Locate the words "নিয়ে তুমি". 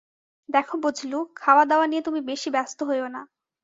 1.87-2.19